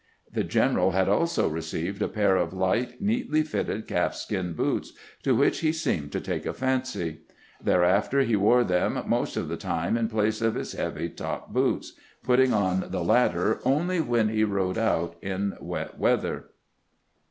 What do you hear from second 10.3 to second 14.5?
of his heavy top boots, putting on the latter only when he